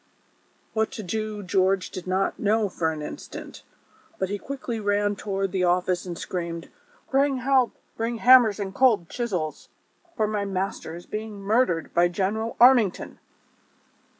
""What 0.73 0.89
to 0.93 1.03
do 1.03 1.43
George 1.43 1.91
did 1.91 2.07
not 2.07 2.39
know 2.39 2.69
for 2.69 2.91
an 2.91 3.03
instant; 3.03 3.61
but 4.17 4.29
he 4.29 4.39
quickly 4.39 4.79
ran 4.79 5.15
toward 5.15 5.51
the 5.51 5.63
office 5.63 6.07
and 6.07 6.17
screamed:" 6.17 6.71
Bring 7.11 7.37
help; 7.37 7.75
bring 7.97 8.17
hammers 8.17 8.59
and 8.59 8.73
cold 8.73 9.09
chisels, 9.09 9.69
for 10.17 10.25
my 10.25 10.43
master 10.43 10.95
is 10.95 11.05
being 11.05 11.39
murdered 11.39 11.93
by 11.93 12.07
General 12.07 12.55
Armington 12.59 13.19